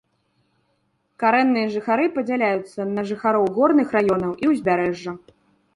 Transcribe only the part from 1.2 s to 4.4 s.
Карэнныя жыхары падзяляюцца на жыхароў горных раёнаў